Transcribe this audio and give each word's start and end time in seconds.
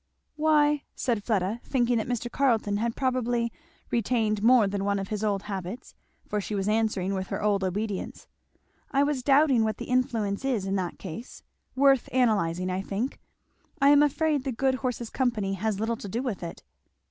"Why," 0.35 0.81
said 0.95 1.23
Fleda, 1.23 1.59
thinking 1.63 1.99
that 1.99 2.07
Mr. 2.07 2.31
Carleton 2.31 2.77
had 2.77 2.95
probably 2.95 3.51
retained 3.91 4.41
more 4.41 4.65
than 4.67 4.83
one 4.83 4.97
of 4.97 5.09
his 5.09 5.23
old 5.23 5.43
habits, 5.43 5.93
for 6.27 6.41
she 6.41 6.55
was 6.55 6.67
answering 6.67 7.13
with 7.13 7.27
her 7.27 7.43
old 7.43 7.63
obedience, 7.63 8.25
"I 8.89 9.03
was 9.03 9.21
doubting 9.21 9.63
what 9.63 9.77
the 9.77 9.85
influence 9.91 10.43
is 10.43 10.65
in 10.65 10.75
that 10.77 10.97
case 10.97 11.43
worth 11.75 12.09
analyzing, 12.11 12.71
I 12.71 12.81
think. 12.81 13.19
I 13.79 13.89
am 13.89 14.01
afraid 14.01 14.43
the 14.43 14.51
good 14.51 14.73
horse's 14.81 15.11
company 15.11 15.53
has 15.53 15.79
little 15.79 15.97
to 15.97 16.09
do 16.09 16.23
with 16.23 16.41
it." 16.41 16.63